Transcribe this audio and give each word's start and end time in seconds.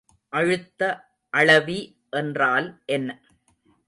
அழுத்த 0.33 0.81
அளவி 1.33 1.77
என்றால் 2.11 2.67
என்ன? 2.85 3.09